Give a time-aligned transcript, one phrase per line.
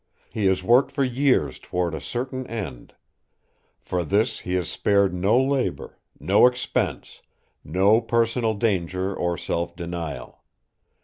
[0.31, 2.95] He has worked for years toward a certain end.
[3.79, 7.21] For this he has spared no labour, no expense,
[7.63, 10.43] no personal danger or self denial.